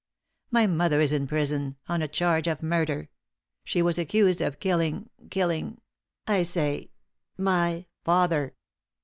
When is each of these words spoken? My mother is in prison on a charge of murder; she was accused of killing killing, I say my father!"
My 0.49 0.65
mother 0.65 0.99
is 0.99 1.13
in 1.13 1.27
prison 1.27 1.75
on 1.87 2.01
a 2.01 2.07
charge 2.07 2.47
of 2.47 2.63
murder; 2.63 3.09
she 3.63 3.83
was 3.83 3.99
accused 3.99 4.41
of 4.41 4.59
killing 4.59 5.11
killing, 5.29 5.79
I 6.25 6.41
say 6.41 6.89
my 7.37 7.85
father!" 8.03 8.55